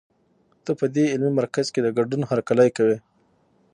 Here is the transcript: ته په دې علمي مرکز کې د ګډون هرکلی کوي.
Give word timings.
ته 0.63 0.71
په 0.79 0.85
دې 0.95 1.03
علمي 1.13 1.31
مرکز 1.39 1.65
کې 1.73 1.79
د 1.83 1.87
ګډون 1.97 2.21
هرکلی 2.31 2.69
کوي. 2.77 2.97